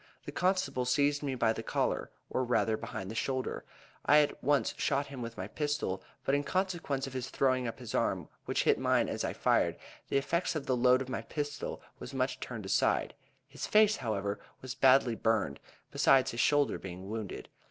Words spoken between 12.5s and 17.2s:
aside; his face, however, was badly burned, besides his shoulder being